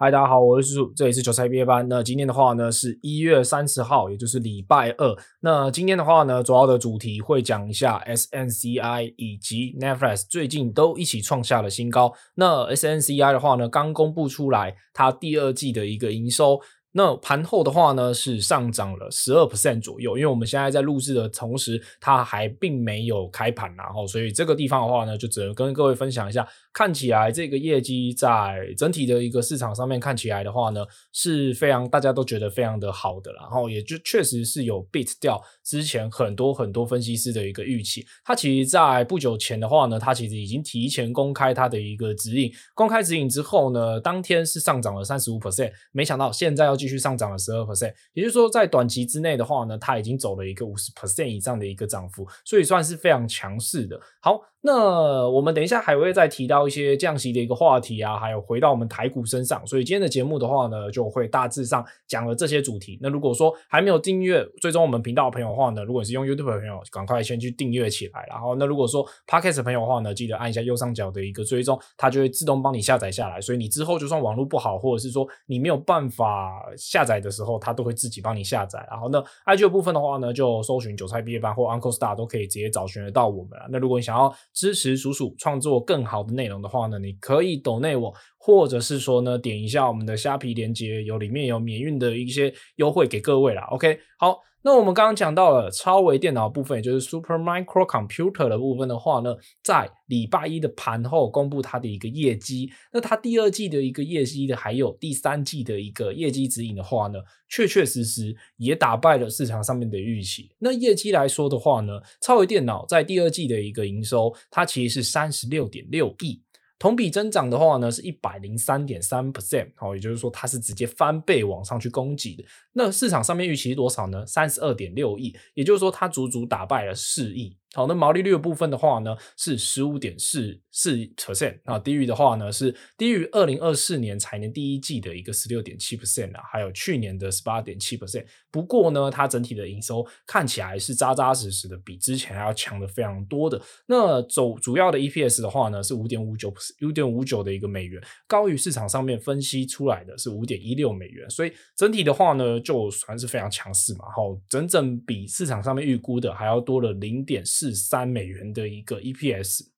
[0.00, 1.84] 嗨，大家好，我是叔叔，这里是韭菜毕业班。
[1.88, 5.16] 那今天的话呢，是一月三十号，也就是礼拜二。
[5.40, 12.14] 那今天的话呢，主要的主题会讲一下 SNCI 以及 Netflix 最近都一起创下了新高。
[12.36, 16.60] 那 SNCI 的话呢，刚公布出来它第二季的一个营收。
[16.92, 26.48] 那盘后的话呢，是上涨了十二 percent 左右，因为我们现在在录制的同时，它还并没有开盘，然后所以这个地方的话呢，就只能跟各位分享一下。
[26.78, 38.06] 看起来这个业绩在整体的一个市场上面看起来的话呢，是非常大家都觉得非常的好的，然后也就确实是有 beat 掉之前很多很多分析师的一个预期。
[38.24, 54.00] 它其实，在不久前的话呢，它其实已经提前公开它的一个指引，公开指引之后呢，当天是上涨了三十五 percent，没想到现在要继续上涨了十二 percent，也就是说在短期之内的话呢，它已经走了一个五十 percent 以上的一个涨幅，所以算是非常强势的。
[54.20, 54.40] 好。
[54.60, 62.98] 那我们等一下还会再提到一些降息的一个话题啊，还有回到我们台股身上，所以今天的节目的话呢，就会大致上讲了这些主题。
[63.00, 68.26] 那如果说还没有订阅追踪我们频道的朋友的话呢，如果是用 YouTube 的朋友，赶快先去订阅起来。
[68.28, 73.40] 然后，那如果说 Podcast 的朋友的话呢，记得按一下右上角的一个追踪，它就会自动帮你下载下来。
[73.40, 78.84] 所以你之后就算网络不好，或者是说你没有办法下载的时候，它都会自己帮你下载。
[78.90, 83.58] 然后呢，IG 的部分的话呢，就搜寻韭菜毕业班或 Uncle Star 都可以直接找寻得到我们。
[83.70, 93.62] 那如果你想要支持鼠鼠创作更好的内容的话呢，你可以抖内我，或者是说呢，点一下我们的虾皮链接，有里面有免运的一些优惠给各位啦。
[93.70, 94.38] OK，好，
[94.68, 102.70] 那我们刚刚讲到了超微电脑部分，也就是 Super Micro Computer 的部分的话呢，在礼拜一的盘后公布它的一个业绩。
[102.92, 110.50] 那它第二季的一个业绩的，还有第三季的一个业绩指引的话呢，确确实实也打败了市场上面的预期。
[110.58, 116.42] 那业绩来说的话呢，超微电脑在第二季的一个营收，它其实是三十六点六亿。
[116.78, 122.44] 同比增长的话呢，是一百零三点三 percent，好，也就是说它是直接翻倍往上去供给的。
[122.74, 124.24] 那市场上面预期是多少呢？
[124.24, 127.57] 三十二点六亿，也就是说它足足打败了四亿。
[127.74, 138.24] 好，那毛利率的部分的话呢，是十五点四四 percent，啊，低于的话呢是低于二零二四年财年第一季的一个十六点七 percent 啊，还有去年的十八点七 percent。
[138.50, 143.60] 不过呢，它整体的营收看起来是扎扎实实的，比之前还要强的非常多的。
[143.86, 154.06] 那走主要的 EPS 的话呢，是五点五九五点五九的一个美元，高于市场上面分析出来的是五点一六美元，所以整体的话呢，就算是非常强势嘛。
[154.16, 159.68] 好，整整比市场上面预估的还要多了零点三美元的一个 EPS。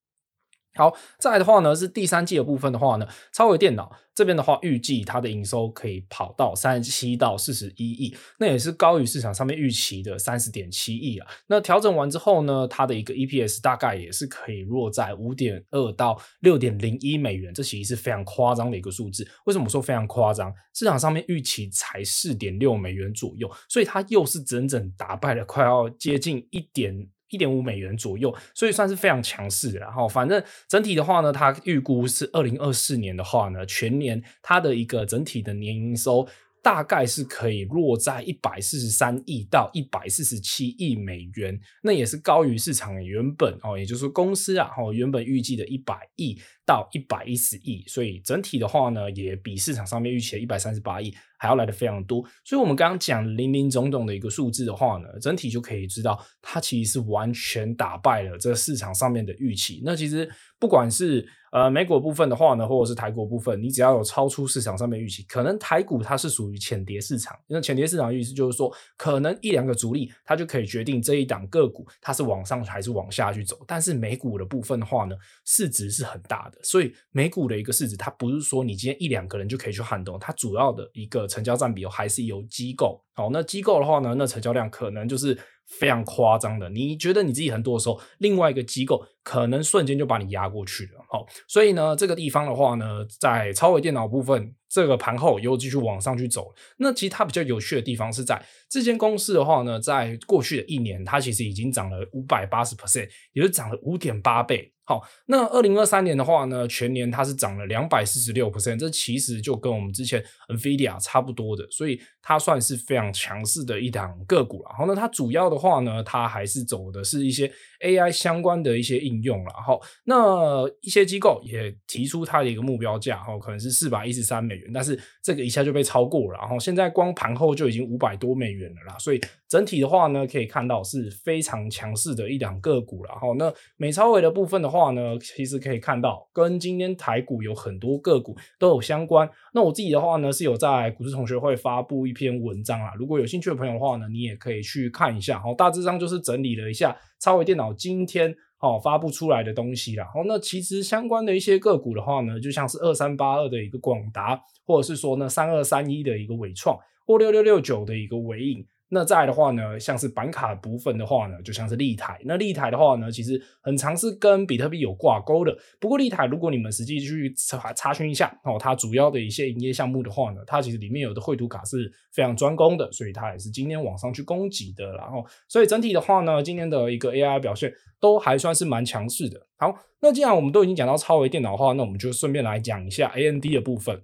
[0.75, 11.27] 好，再来的话呢，是第三季的部分的话呢，超微电脑这边的话，预计它的营收可以跑到三十七到四十一亿，那也是高于市场上面预期的三十点七亿啊。
[11.47, 19.27] 那调整完之后呢，它的一个 EPS 大概也是可以落在五点二到六点零一美元，这其实是非常夸张的一个数字。
[19.47, 20.53] 为什么说非常夸张？
[20.73, 27.09] 市场上面预期才四点六美元左右，所以它又是整整打败了，快要接近一点。
[27.31, 29.79] 一点五美元左右，所以算是非常强势的。
[29.79, 36.27] 然后，反正整体的话呢，它预估是二零二四年的话呢，全年它的一个整体的年营收
[36.61, 52.23] 大概是可以落在一百四十三亿到一百四十七亿美元，那也是高于市场原本哦，也就是说公司啊，哦原本预计的一百亿到一百一十亿，所以整体的话呢，也比市场上面预期的一百三十八亿还要来得非常多。
[52.45, 59.81] 所以，我们刚刚讲林林总总的一个数字的话呢，整体就可以知道，它其实是完全打败了这市场上面的预期。
[59.83, 60.29] 那其实
[60.59, 73.59] 不管是呃，美股部分的话呢，或者是台股部分，你只要有超出市场上面预期，可能台股它是属于浅跌市场，因为浅跌市场的意思就是说，可能一两个主力它就可以决定这一档个股它是往上还是往下去走。
[73.67, 83.03] 但是美股的部分的话呢，市值是很大的，所以美股的一个市值，它不是说你今天一两个人就可以去撼动，它主要的一个成交占比还是由机构。
[83.13, 85.37] 好，那机构的话呢，那成交量可能就是。
[85.79, 90.99] 非常夸张的，你觉得你自己很多的时候，另外一个机构可能瞬间就把你压过去了。
[91.07, 96.53] 好，所以呢，这个地方的话呢，在超微电脑部分，这个盘后又继续往上去走。
[96.77, 104.73] 那其实它比较有趣的地方是在这间公司的话呢，在过去的一年，它其实已经涨了五百八十 percent，也就涨了五点八倍。
[104.83, 114.69] 好，那二零二三年的话呢，全年它是涨了两百四十六 percent，这其实就跟我们之前 NVIDIA 差不多的，所以它算是非常强势的一档个股了。
[114.71, 117.49] 然后呢，它主要的话呢，它还是走的是一些
[117.85, 119.53] AI 相关的一些应用了。
[119.65, 133.09] 好，那一些机构也提出它的一个目标价，哈，可能是四百一十三美，但是这个一下就被超过了，然后现在光盘后就已经五百多美元了啦，所以整体的话呢，可以看到是非常强势的一两个股了。
[133.11, 139.29] 然后那美超微的部分的话呢，其实可以看到跟今天台股有很多个股都有相关。
[139.53, 145.39] 那我自己的话呢，是有在股市同学会发布一篇文章啊，如果有兴趣的朋友的话呢，你也可以去看一下。
[145.39, 148.35] 好，大致上就是整理了一下超微电脑今天。
[148.61, 150.05] 哦，发布出来的东西啦。
[150.15, 158.65] 哦，那其实相关的一些个股的话呢，就像是二三八二的一个广达，或者是说呢三二三一的一个伟创，或六六六九的一个伟影。
[158.93, 162.19] 那再来的话呢，像是板卡部分的话呢，就像是立台。
[162.25, 165.57] 那立台的话呢，其实很常是跟比特币有挂钩的。
[165.79, 174.91] 不过立台，如果你们实际去查查询一下哦，它主要的一些营业项目的话呢，它其实里面有的绘图卡是非常专攻的，所以它也是今天往上去攻击的。
[174.97, 177.71] 然后，所以整体的话呢，今天的一个 AI 表现
[178.01, 179.39] 都还算是蛮强势的。
[179.55, 184.03] 好，那既然我们都已经讲到超微电脑的话，那我们就顺便来讲一下 AMD 的部分。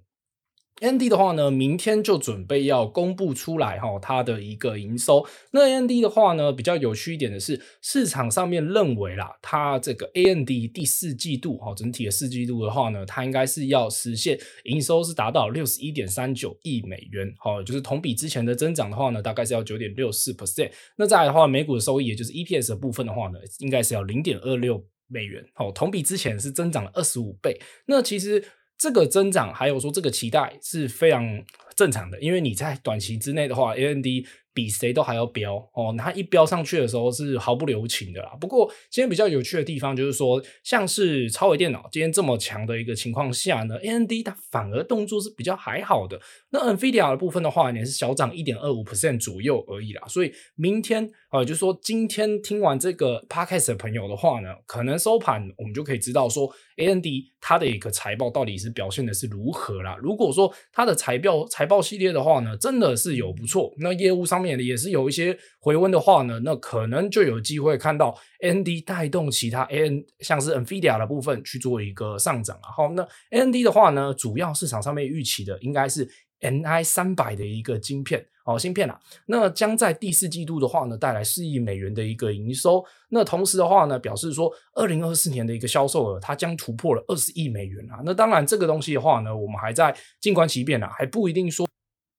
[0.80, 5.26] AMD 的话呢，明天就准备要公布出来哈，它的一个营收。
[5.50, 20.70] 那 AMD 的话呢，比较有趣一点的是，市场上面认为啦，它这个 AMD 第四季度哈，整体的四季度的话呢，它应该是要实现营收是达到六十一点三九亿美元，好，就是同比之前的增长的话呢，大概是要九点六四 percent。
[20.96, 27.60] 那再来的话，每股的收益，也就是 EPS 的部分的话呢，应该是要零点二六美元，好，同比之前是增长了二十五倍。
[27.86, 28.44] 那其实。
[28.78, 31.44] 这个增长还有说这个期待是非常
[31.74, 34.24] 正常的，因为你在短期之内的话，A N D。
[34.54, 35.94] 比谁都还要飙哦！
[35.96, 38.30] 它一飙上去的时候是毫不留情的啦。
[38.40, 46.20] 不过今天比较有趣的地方就是说，像是超微电脑今天这么强的一个情况下呢，A N D 它反而动作是比较还好的。
[46.50, 50.02] 那 NVIDIA 的部分的话，也是小涨一点二五 percent 左右而已啦。
[50.08, 57.04] 所以明天呃，就是说今天听完这个 Podcast 的朋友的话呢，可能收盘我们就可以知道说，AMD
[57.40, 59.96] 它的一个财报到底是表现的是如何啦。
[60.00, 64.58] 如果说它的财报财报系列的话呢，真的是有不错，那业务上面。
[64.58, 72.58] 也是有一些回温的话呢，那可能就有机会看到 AMD 带动其他 AN 像是 NVIDIA 的部分去做一个上涨。
[72.62, 76.08] 好，那 AMD 的话呢，主要市场上面预期的应该是
[76.40, 82.84] NI 三百的一个晶片哦，芯片啊，那将在第四季度的话呢，带来四亿美元的一个营收。
[83.10, 88.00] 那同时的话呢，表示说二零二四年的一个销售额，它将突破了二十亿美元啊。
[88.04, 91.68] 那当然这个东西的话呢，我们还在静观其变啊，还不一定说。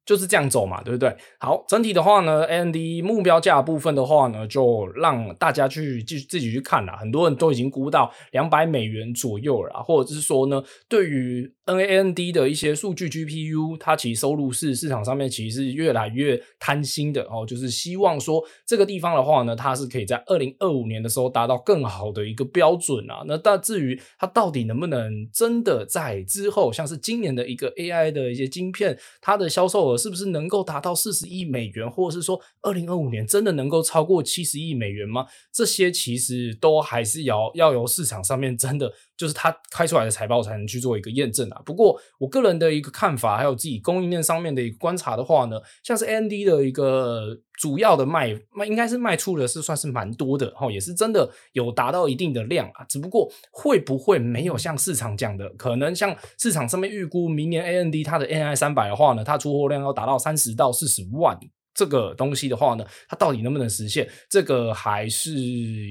[0.09, 1.15] 就是这样走嘛，对不对？
[1.39, 6.93] 好，整体的话呢，AMD 目标价部分的话呢，就让大家去继续自己去看了。
[6.97, 23.21] 很多人都已经估到两百美元左右了，或者是说呢，对于 NAND 的一些数据 GPU，它其实收入是市场上面其实是越来越贪心的哦，就是希望说这个地方的话呢，它是可以在二零二五年的时候达到更好的一个标准啊。
[23.27, 29.98] 那但至于它到底能不能真的在之后，像是今年的一个 AI 的一些晶片，它的销售额。
[29.99, 35.25] 是不是能够达到四十亿美元，或者是说二零二五年真的能够超过七十亿美元吗？
[35.51, 41.61] 这些其实都还是要要由市场上面真的就是它开出来的财报才能去做一个验证啊。
[41.65, 47.41] 不过我个人的一个看法，还有自己供应链上面的一个观察的话呢，像是 N D 的一个。
[47.59, 52.85] 主要的卖卖应该是卖出的是算是蛮多的哈，也是真的有达到一定的量啊。
[52.87, 61.37] 只不过会不会没有像市场讲的，可能像市场上面预估明年 A N D 它的 N I 三百的话呢，它出货量要达到三十到四十万
[61.73, 64.09] 这个东西的话呢，它到底能不能实现？
[64.29, 65.33] 这个还是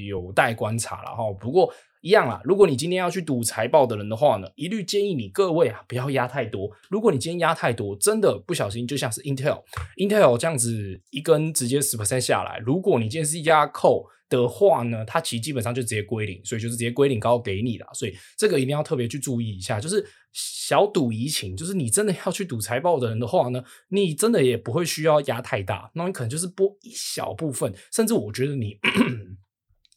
[0.06, 1.30] 有待观察了哈。
[1.38, 1.70] 不过。
[2.00, 6.70] 一样啦，如果你今天要去赌财报的人的话呢，一律建议你各位啊不要压太多。
[6.88, 17.86] 如果你今天压太多，真的不小心就像是 Intel，Intel 这样子一根直接十 percent 下来，如果你今天是压扣的话呢，它其实基本上就直接归零，所以就是直接归零高给你啦。
[17.92, 28.78] 所以这个一定要特别去注意一下，就是小赌怡情，就是你真的要去赌财报的人的话呢，你真的也不会需要压太大，那你可能就是拨一小部分，甚至我觉得你。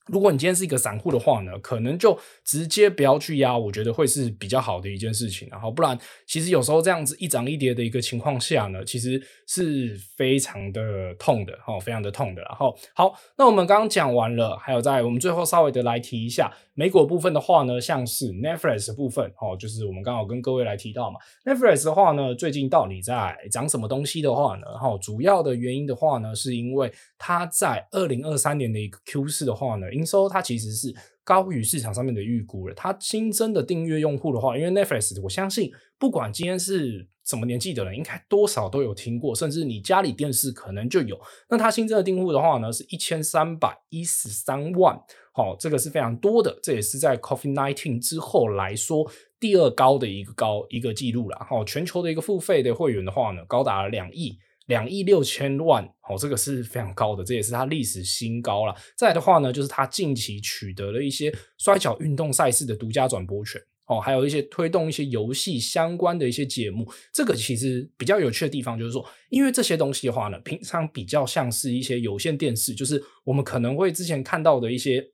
[0.07, 5.47] 如果你今天是一个散户的话呢，可能就直接不要去压，我觉得会是比较好的一件事情。
[5.51, 12.41] 然后不然，其实有时候这样子一涨一跌的一个情况下呢，其实是非常的痛的，哈，非常的痛的。
[12.41, 29.91] 然后好，那我们刚刚讲完了，还有在我们最后稍微的来提一下美股部分的话呢，像是 Netflix 部分，哦，就是我们刚好跟各位来提到嘛，Netflix 的话呢，最近到底在涨什么东西的话呢，哈，主要的原因的话呢，是因为它在二零二三年的一个 Q 四的话呢。
[29.91, 32.73] 营收它其实是高于市场上面的预估了。
[32.73, 41.17] 它新增的订阅用户的话，因为 Netflix，我相信不管今天是什么年纪的人应该多少都有听过，甚至你家里电视可能就有。
[41.49, 44.99] 那它新增的订户的话呢，是一千三百一十三万，
[45.33, 49.09] 好，这个是非常多的，这也是在 COVID-19 之后来说
[49.39, 51.47] 第二高的一个高一个记录了。
[51.49, 58.75] 好，全球的一个付费的会员的话呢，高达了两亿两亿六千万，好，这个是非常高的，这也是它历史新高了。
[58.97, 63.61] 再的话呢，就是它近期取得了一些摔角运动赛事的独家转播权。
[63.87, 75.05] 哦，还有一些推动一些游戏相关的一些节目，这个其实比较有趣的地方就是说，因为这些东西的话呢，平常比较像是一些有线电视，就是我们可能会之前看到的一些。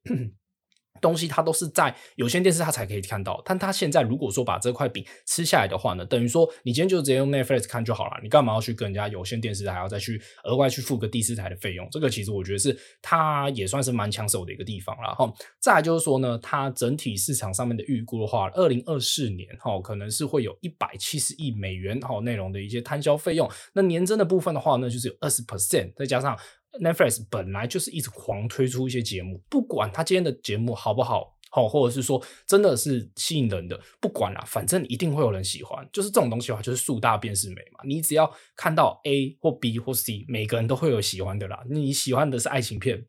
[1.01, 11.87] 东西它都是在有线电视它才可以看到，但它现在如果说把这块饼吃下来的话呢，等于说你今天就直接用 Netflix 看就好了，你干嘛要去跟人家有线电视还要再去额外去付个第四台的费用？
[11.91, 15.31] 这个其实我觉得是它也算是蛮抢手的一个地方了哈。
[15.59, 26.37] 再来就是说呢，它整体市场上面的预估的话，二零二四年哈可能是会有一百七十亿美元哈内容的一些摊销费用，那年增的部分的话呢，就是有二十 percent，再加上。
[26.79, 35.87] Netflix 本来就是一直狂推出一些节目，不管他今天的节目好不好，好，或者是说真的是吸引人的，不管啦，反正一定会有人喜欢。
[35.91, 37.79] 就是这种东西的话，就是树大便是美嘛。
[37.85, 41.63] 你只要看到 A 或 B 或 C，每个人都会有喜欢的啦。
[41.69, 43.05] 你喜欢的是爱情片。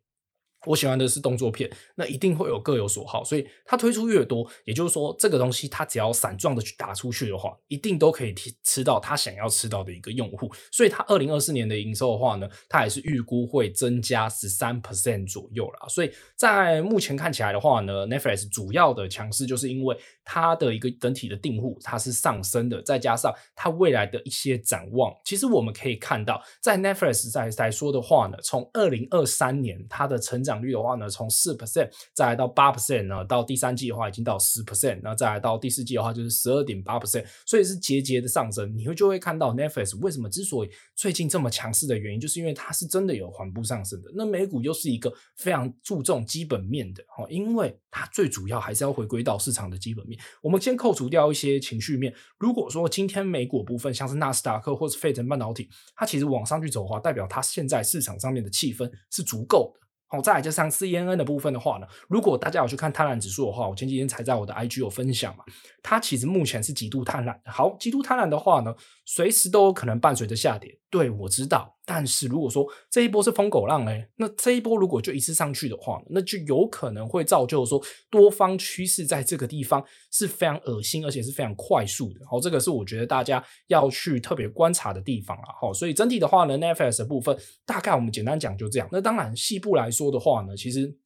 [0.67, 15.87] 我喜欢的是动作片，那一定会有各有所好，所以它推出越多，也就是说这个东西它只要散状的去打出去的话，一定都可以吃到他想要吃到的一个用户，所以它二零二四年的营收的话呢，它也是预估会增加十三 percent 左右啦。
[15.89, 38.77] 所以在目前看起来的话呢，Netflix 主要的强势就是因为它的一个整体的订户它是上升的，再加上它未来的一些展望，其实我们可以看到，在 Netflix 在来说的话呢，从二零二三年它的成长率的话呢，从四 percent 再来到八 percent 呢，到第三季的话已经到十 percent，那再来到第四季的话就是十二点八 percent，所以是节节的上升。
[38.77, 44.11] 你会就会看到 Netflix 为什么之所以最近这么强势的原因，就是因为它是真的有缓步上升的。
[44.15, 50.19] 那美股又是一个非常注重基本面的哈，因为它最主要还是要回归到市场的基本面。
[50.43, 59.88] 我们先扣除掉一些情绪面，如果说今天美股部分像是纳斯达克或是费城半导体，它其实往上去走的话，代表它现在市场上面的气氛是足够的。
[60.09, 65.45] 好，再来就上 CNN 的部分的话呢，如果大家有去看贪婪指数的话，我前几天才在我的 IG 有分享嘛，
[65.83, 67.37] 它其实目前是极度贪婪。
[67.45, 68.75] 好，极度贪婪的话呢，
[69.05, 70.79] 随时都有可能伴随着下跌。
[70.91, 77.79] 对，我知道，但是如果说这一波是疯狗浪嘞，那这一波如果就一次上去的话，那就有可能会造就说
[78.11, 82.21] 多方趋势在这个地方是非常恶心，而且是非常快速的。
[82.27, 85.53] 好，这个是我觉得大家要去特别观察的地方啊。
[85.61, 88.89] 好，所以整体的话呢，NFS 的部分大概我们简单讲就这样。
[88.91, 90.97] 那当然细部来说的话呢，其实。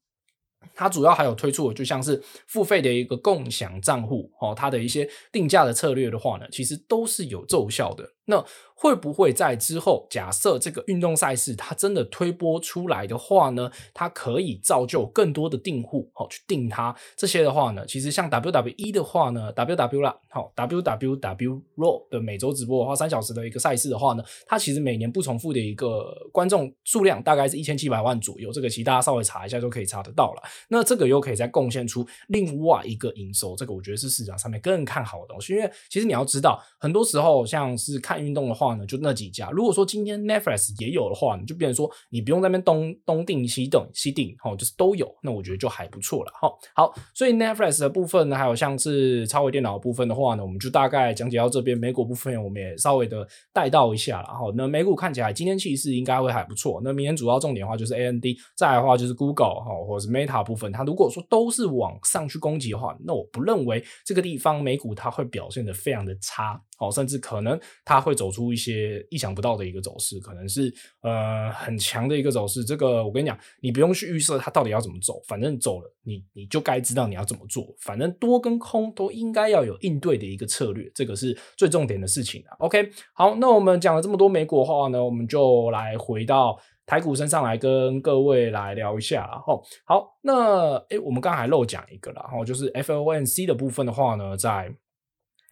[0.77, 8.09] 它主要还有推出的，就像是付费的一个共享账户，哦，它的一些定价的策略的话呢，其实都是有奏效的。
[8.26, 16.95] 那会不会在之后，假设这个运动赛事它真的推播出来的话呢，它可以造就更多的订户，好去订它。
[17.17, 30.43] 这些的话呢，其实像 WWE 的话呢，WW 啦，好 WWW Raw 的每周直播的话，三小时的一个赛事的话呢，它其实每年不重复的一个观众数量大概是一千七百万左右，这个其实大家稍微查一下就可以查得到了。
[30.69, 39.50] 那这个又可以再贡献出另外一个营收，这个我觉得是市场上面更看好的东西，因为其实你要知道，很多时候像是看看运动的话呢，就那几家。
[39.50, 46.49] 如果说今天 Netflix 也有的话，你就变成说你不用在那边东东订西订西订，哦，就是都有，那我觉得就还不错了，哈。
[46.75, 51.73] 好，所以 Netflix 的部分呢，还有像是超微电脑的部分的话呢，我们就大概讲解到这边。
[51.83, 54.52] 美股部分我们也稍微的带到一下了，哈。
[54.54, 56.81] 那美股看起来今天气势应该会还不错。
[56.85, 66.61] 那明天主要重点的话就是 AMD，再来的话就是 Google 哈，或者是 Meta 部分，它如果说都是往上去攻击的话，那我不认为这个地方美股它会表现得非常的差。
[66.83, 70.73] 哦，甚至可能它会走出一些意想不到的一个走势，可能是
[71.03, 72.65] 呃很强的一个走势。
[72.65, 77.75] 这个我跟你讲，你不用去预设它到底要怎么走，反正走了，你你就该知道你要怎么做。
[77.81, 82.57] 反正多跟空都应该要有应对的一个策略，这个是最重点的事情啊。
[82.59, 89.27] OK，好，那我们讲了这么多美股的话呢，我们就来回到台股身上来跟各位来聊一下。
[89.31, 94.73] 然后，好，那诶，我们刚才漏讲一个了，然后就是 FOMC 的部分的话呢，在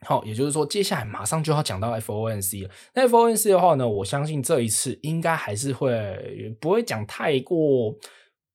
[0.07, 2.71] 好，也就是说，接下来马上就要讲到 FOMC 了。
[2.95, 7.95] 那 FOMC 的话呢，我相信这一次应该还是会不会讲太过。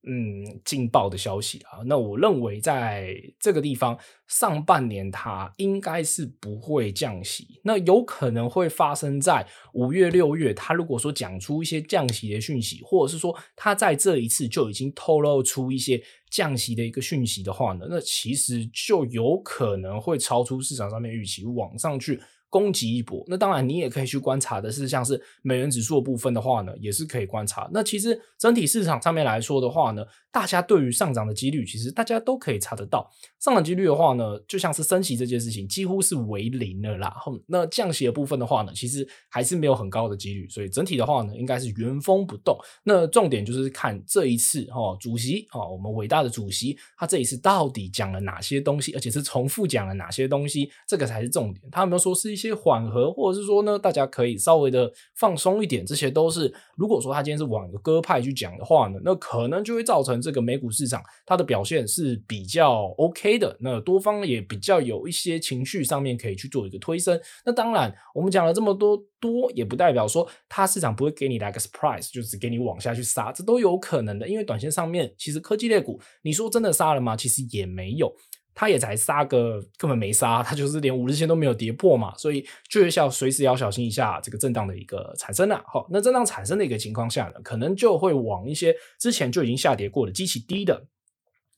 [0.08, 1.82] 嗯，劲爆的消息啊！
[1.84, 3.98] 那我认为在这个地方，
[4.28, 10.54] 上半年它应该是不会降息，那有可能会发生在五月、六月。
[10.54, 16.00] 他如果说讲出一些降息的讯息，或者是说他在这一次就已经透露出一些
[16.30, 23.24] 降息的一个讯息的话呢，那其实就有可能会超出市场上面预期，往上去攻击一波。
[23.26, 27.68] 那当然，你也可以去观察的是，像是美元指数的部分的话呢，也是可以观察。
[27.72, 33.10] 那其实整体市场上面来说的话呢，大家对于上涨的几率，其实大家都可以查得到。
[33.40, 37.14] 上涨几率的话呢，就像是升息这件事情，几乎是为零了啦。
[37.24, 40.48] 哼那降息的部分的话呢，其实还是没有很高的几率。
[40.48, 42.58] 所以整体的话呢，应该是原封不动。
[42.82, 51.66] 那重点就是看这一次哈，主席啊，我们伟大的主席，他这一次到底讲了哪些东西，而且是重复讲了哪些东西，这个才是重点。
[51.70, 55.86] 他有没有说是一些缓和，或者是说呢，大家可以稍微的放松一点？
[55.86, 63.56] 这些都是，如果说他今天是往一个鸽派去讲的话呢，那可能就会造成这个美股市场它的表现是比较 OK 的。
[63.58, 67.18] 那多方也比较有一些情绪上面可以去做一个推升。
[67.46, 74.28] 那当然，我们讲了这么多多，也不代表说它市场不会给你来个 surprise，就是给你往下去杀，这都有可能的。
[74.28, 77.16] 因为短线上面，其实科技类股，你说真的杀了吗？
[77.16, 78.14] 其实也没有。
[78.56, 85.62] 它也才杀个，根本没杀，它就是连五日线都没有跌破嘛，所以就是要随时要小心一下这个震荡的一个产生了。
[85.66, 90.86] 好，那震荡产生的一个情况下呢，可能就会往一些之前就已经下跌过的机器低的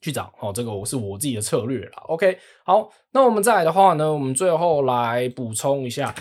[0.00, 0.32] 去找。
[0.36, 1.92] 好，这个我是我自己的策略了。
[2.08, 6.12] OK，好，那我们再来的话呢，我们最后来补充一下。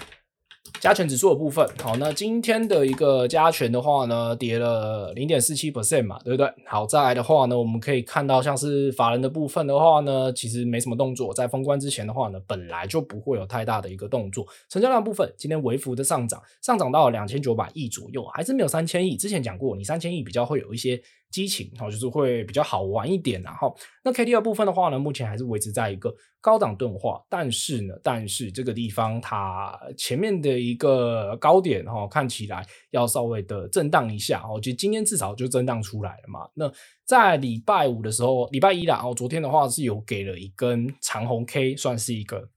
[0.79, 6.47] 加权指数的部分，好，那今天的一个加权的话呢，跌了零点四七 percent 嘛，对不对？
[6.65, 14.45] 好，再来的话呢，我们可以看到像是法人的部分的话呢，其实没什么动作，在封关之前的话呢，本来就不会有太大的一个动作。
[14.69, 19.17] 成交量部分，今天微幅的上涨，上涨到两千九百亿左右，还是没有三千亿。
[19.17, 21.01] 之前讲过，你三千亿比较会有一些。
[21.29, 36.47] 激情哈，就是会比较好玩一点，然后那 K D 的部分的话呢，目前还是维持在一个高档钝化，但是呢，但是这个地方它前面的一个高点哈，看起来要稍微的震荡一下，我觉得今天至少就震荡出来了嘛。
[36.53, 36.71] 那
[37.05, 42.49] 在礼拜五的时候，礼拜一啦，哦，昨天的话是有给了一根长红 K，算是一个。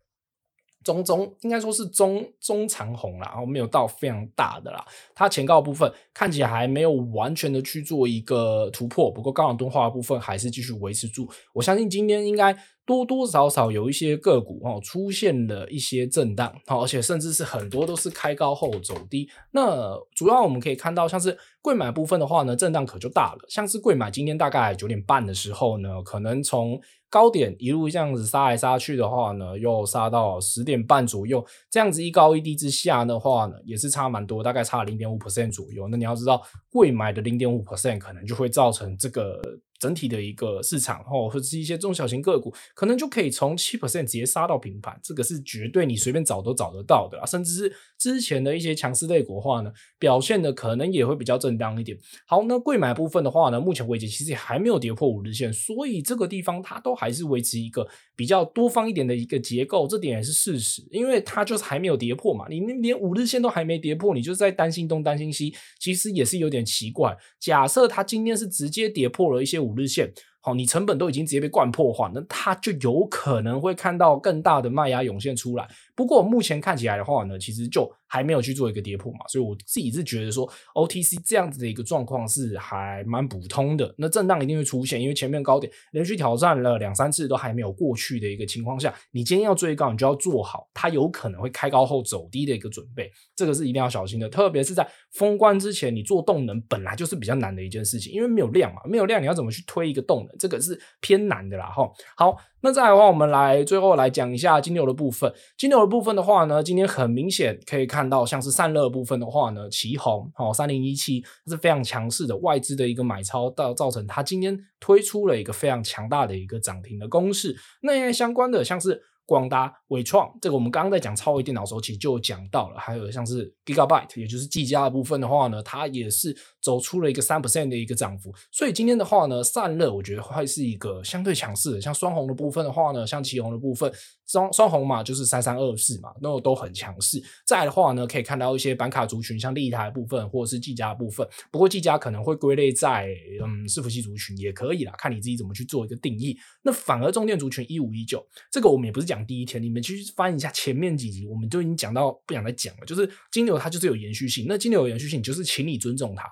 [0.83, 4.85] 中中应该说是中中长红啦，然后没有到非常大的啦。
[5.15, 11.29] 它前高部分看起来还没有完全的去做一个突破，不过高档钝化的部分还是继续维持住。
[11.53, 12.57] 我相信今天应该
[12.87, 19.29] 多多少少有一些个股哦出现了一些震荡，好而且甚至是很多都是开高后走低。
[19.53, 23.45] 那主要我们可以看到，像是贵买部分的话呢，震荡可就大了。
[23.49, 35.89] 像是贵买今天大概九点半的时候呢，可能从高点一路这样子杀来杀去的话呢，又杀到十点半左右，这样子一高一低之下的话呢，也是差蛮多，大概差零点五 percent 左右。
[35.89, 36.41] 那你要知道，
[36.71, 39.41] 贵买的零点五 percent 可能就会造成这个。
[39.81, 51.99] 整体的一个市场，或或者是一些中小型个股，可能就可以从七 percent 直接杀到平盘，这个是绝对你随便找都找得到的啊，甚至是之前的一些强势类股的话呢，表现的可能也会比较正震荡一点。
[52.27, 67.17] 好，那贵买部分的话呢，目前为止其实也还没有跌破五日线，所以这个地方它都还是维持一个比较多方一点的一个结构，这点也是事实，因为它就是还没有跌破嘛，你连五日线都还没跌破，你就是在担心东担心西，其实也是有点奇怪。
[67.41, 70.13] 假设它今天是直接跌破了一些五日线。
[70.43, 75.69] 好，你成本都已经直接被灌破的话，那它就有可能会看到更大的卖压涌现出来。
[76.01, 83.95] 不过目前看起来的话呢，其实就还没有去做一个跌破嘛，所以我自己是觉得说，OTC 这样子的一个状况是还蛮普通的。
[83.99, 94.27] 那震荡一定会出现，因为前面高点连续挑战了两三次都还没有过去的一个情况下，你今天要追高，你就要做好它有可能会开高后走低的一个准备，这个是一定要小心的。
[94.27, 101.67] 特别是在封关之前，你做动能本来就是比较难的一件事情，因为没有量嘛，没有量你要怎么去推一个动能，这个是偏难的啦。
[101.67, 101.87] 哈，
[102.17, 102.39] 好。
[102.63, 105.33] 那再来的话，我们来最后来讲一下金牛的部分。
[105.57, 117.57] 金牛的部分的话呢，今天很明显可以看到，像是散热部分的话呢，旗红哦，三零一七是非常强势的，外资的一个买超，到造成它今天推出了一个非常强大的一个涨停的攻势。
[117.83, 119.03] 那因为相关的像是。
[119.31, 122.81] 广达、伟创，这个我们刚刚在讲超微电脑的时候，其实就讲到了。
[122.81, 128.35] 还有像是 Gigabyte，也就是技嘉的部分的话呢，它也是走出了一个三 percent 的一个涨幅。
[128.51, 131.81] 所以今天的话呢，散热我觉得会是一个相对强势的。
[131.81, 133.93] 像双红的部分的话呢，像旗红的部分，
[134.31, 137.21] 双双红嘛就是三三二四嘛，那都很强势。
[137.45, 141.27] 再来的话呢，可以看到一些板卡族群，像立台的部分或者是技嘉的部分。
[141.51, 143.09] 不过技嘉可能会归类在
[143.43, 146.39] 嗯伺服器族群也可以啦，看你自己怎么去做一个定义。
[146.63, 149.27] 那反而重电族群一五一九，这个我们也不是讲。
[149.27, 152.87] 第一天，你们去翻一下前面几集，我们就已经讲到不想再讲了。
[152.87, 154.47] 就是金牛，它就是有延续性。
[154.49, 156.25] 那金牛有延续性，就是请你尊重它。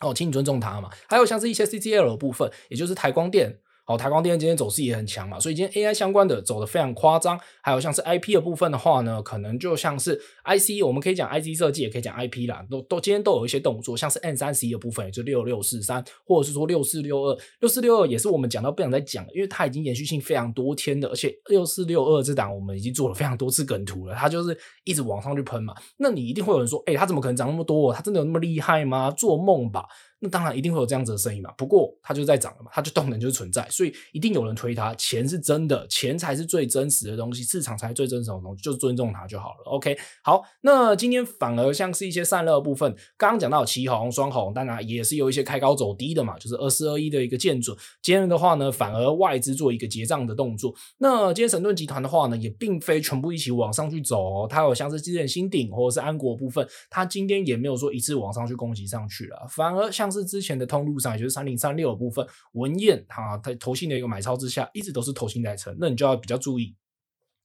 [0.00, 0.90] 哦，请你尊重它嘛。
[1.08, 7.38] 还有像是一些 CCL 的部分，也就是台光电、好，台光电今天走势也很强嘛，所以今天 AI 相关的走得非常夸张。
[7.60, 25.74] 还有像是 IP 的部分的话呢，可能就像是 IC，我们可以讲 IC 设计，也可以讲 IP 啦，都都今天都有一些动作，像是 M3C 的部分，也就六六四三，或者是说六四六二，六四六二也是我们讲到不想再讲，因为它已经延续性非常多天的，而且六四六二这档我们已经做了非常多次梗图了，它就是一直往上去喷嘛。
[25.98, 27.92] 那你一定会有人说，哎、它怎么可能涨那么多？
[27.92, 29.10] 它真的有那么厉害吗？
[29.10, 29.84] 做梦吧！
[30.24, 34.94] 那当然一定会有这样子的声音嘛，不过它就在涨了嘛，它就动能就是存在，所以一定有人推它。
[34.94, 39.64] 钱是真的，钱才是最真实的东西，市场才是最真实的东西，就尊重它就好了。
[39.66, 47.76] OK，好，那今天反而像是一些散热部分，刚刚讲到奇鋐、双红，当然也是有一些开高走低的嘛，就是二四二一的一个见准。
[48.00, 50.74] 今天的话呢，反而外资做一个结账的动作。
[50.96, 60.13] 那今天神盾集团的话呢，也并非全部一起往上去走哦，它有像是之前新鼎或者是安国部分，它今天也没有说一次往上去攻击上去了，反而像。
[60.18, 66.74] 是之前的通路上，也就是三零三六的部分，文彦哈，在投信的一个买超之下，一直都是投信在撑，那你就要比较注意。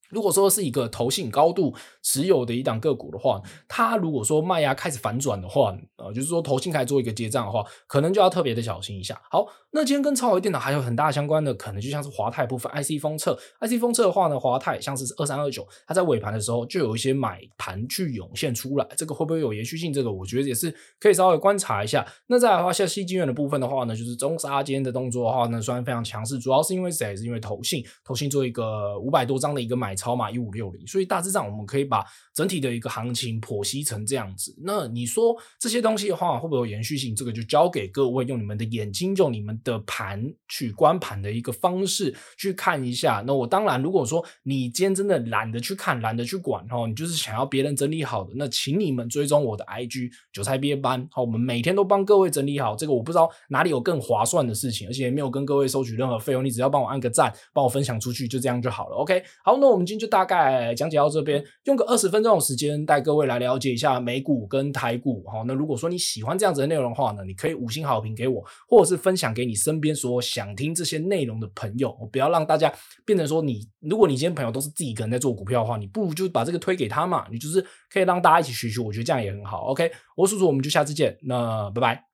[0.10, 9.22] 如果说是一个投信高度持有的一档个股的话，它如果说卖压开始反转的话，呃，就是说投信开始做一个结账的话，可能就要特别的小心一下。
[9.30, 19.93] 好，那今天跟超微电脑还有很大相关的，可能就像是华泰部分 IC 封测，IC 封测的话呢，华泰像是二三二九，它在尾盘的时候就有一些买盘去涌现出来，这个会不会有延续性？
[19.93, 22.04] 这个我觉得也是可以稍微观察一下。
[22.26, 27.15] 那再来的话，像矽晶圆的部分的话呢，就是中沙今天的动作的话呢，虽然非常强势，主要是因为谁？
[27.15, 29.95] 是因为投信，投信做一个五百多张的一个买。
[30.00, 34.56] 超码一五六零，所以大致上我们可以把整体的一个行情剖析成这样子。
[34.64, 37.14] 那你说这些东西的话会不会有延续性？
[37.14, 43.22] 这个就交给各位用你们的眼睛，用你们的盘去观盘的一个方式去看一下。
[43.28, 51.06] 那我当然，如果说你今天真的懒得去看，懒得去管哦，你就是想要别人整理好的，那请你们追踪我的 IG 韭菜毕业班。
[51.12, 58.96] 好，我们每天都帮各位整理好这个，我不知道哪里有更划算的事情，而且也没有跟各位收取任何费用，你只要帮我按个赞，帮我分享出去，就这样就好了。
[58.96, 59.88] OK，好，那我们。
[59.89, 65.23] 今天就大概讲解到这边，用个二十分钟的时间带各位来了解一下美股跟台股。
[65.25, 71.97] 好，那如果说你喜欢这样子的内容的话呢，你可以五星好评给我，或者是分享给你身边所有想听这些内容的朋友。
[71.99, 72.71] 我不要让大家
[73.04, 77.60] 变成说你，如果你今天朋友都是自己一个人在做股票的话，你不如就把这个推给他嘛，你就是
[77.91, 78.80] 可以让大家一起学习。
[78.80, 79.65] 我觉得这样也很好。
[79.69, 81.17] OK，我是叔叔，我们就下次见。
[81.23, 82.09] 那拜拜。